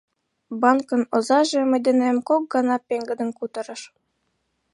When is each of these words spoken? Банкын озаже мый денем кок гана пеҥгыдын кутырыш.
Банкын 0.61 1.01
озаже 1.15 1.61
мый 1.69 1.79
денем 1.85 2.17
кок 2.27 2.43
гана 2.53 2.75
пеҥгыдын 2.87 3.29
кутырыш. 3.37 3.81